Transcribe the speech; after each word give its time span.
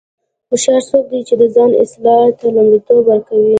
هوښیار 0.49 0.81
څوک 0.89 1.03
دی 1.11 1.21
چې 1.27 1.33
د 1.41 1.43
ځان 1.55 1.71
اصلاح 1.83 2.25
ته 2.39 2.45
لومړیتوب 2.55 3.01
ورکوي. 3.07 3.49